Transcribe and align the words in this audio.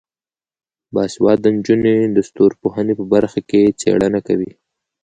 باسواده 0.93 1.49
نجونې 1.57 1.95
د 2.15 2.17
ستورپوهنې 2.29 2.93
په 2.99 3.03
برخه 3.13 3.39
کې 3.49 3.61
څیړنه 3.79 4.19
کوي. 4.27 4.51